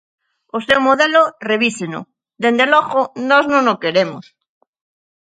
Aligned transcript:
O 0.57 0.59
seu 0.67 0.79
modelo, 0.87 1.21
revíseno; 1.49 1.99
dende 2.43 2.65
logo, 2.73 3.01
nós 3.29 3.45
non 3.53 3.63
o 3.73 3.75
queremos. 3.83 4.25